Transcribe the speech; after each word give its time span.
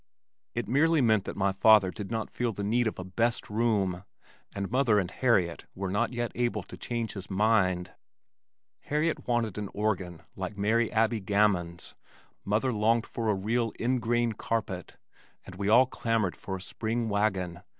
It 0.55 0.67
merely 0.67 0.99
meant 0.99 1.25
that 1.25 1.35
my 1.37 1.51
father 1.51 1.91
did 1.91 2.09
not 2.09 2.31
feel 2.31 2.53
the 2.53 2.63
need 2.63 2.87
of 2.87 2.97
a 2.97 3.03
"best 3.03 3.51
room" 3.51 4.03
and 4.51 4.71
mother 4.71 4.97
and 4.97 5.11
Harriet 5.11 5.65
were 5.75 5.91
not 5.91 6.11
yet 6.11 6.31
able 6.33 6.63
to 6.63 6.75
change 6.75 7.13
his 7.13 7.29
mind. 7.29 7.91
Harriet 8.79 9.27
wanted 9.27 9.59
an 9.59 9.69
organ 9.75 10.23
like 10.35 10.57
Mary 10.57 10.91
Abby 10.91 11.19
Gammons, 11.21 11.93
mother 12.43 12.73
longed 12.73 13.05
for 13.05 13.29
a 13.29 13.35
real 13.35 13.73
"in 13.77 13.99
grain" 13.99 14.31
carpet 14.33 14.97
and 15.45 15.53
we 15.53 15.69
all 15.69 15.85
clamored 15.85 16.35
for 16.35 16.55
a 16.55 16.61
spring 16.61 17.07
wagon. 17.07 17.61